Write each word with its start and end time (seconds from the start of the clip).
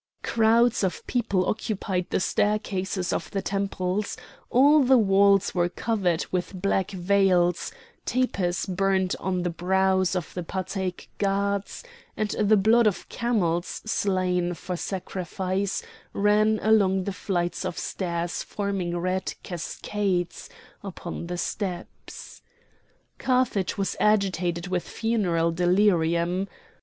Crowds 0.23 0.83
of 0.83 1.05
people 1.05 1.45
occupied 1.45 2.07
the 2.09 2.19
staircases 2.19 3.13
of 3.13 3.29
the 3.29 3.41
temples; 3.43 4.17
all 4.49 4.81
the 4.83 4.97
walls 4.97 5.53
were 5.53 5.69
covered 5.69 6.25
with 6.31 6.59
black 6.59 6.89
veils; 6.89 7.71
tapers 8.03 8.65
burnt 8.65 9.13
on 9.19 9.43
the 9.43 9.49
brows 9.51 10.15
of 10.15 10.33
the 10.33 10.41
Patæc 10.41 11.05
Gods, 11.19 11.83
and 12.17 12.31
the 12.31 12.57
blood 12.57 12.87
of 12.87 13.07
camels 13.09 13.83
slain 13.85 14.55
for 14.55 14.75
sacrifice 14.75 15.83
ran 16.13 16.59
along 16.63 17.03
the 17.03 17.13
flights 17.13 17.63
of 17.63 17.77
stairs 17.77 18.41
forming 18.41 18.97
red 18.97 19.35
cascades 19.43 20.49
upon 20.81 21.27
the 21.27 21.37
steps. 21.37 22.41
Carthage 23.19 23.77
was 23.77 23.95
agitated 23.99 24.65
with 24.65 24.89
funereal 24.89 25.51
delirium. 25.51 26.47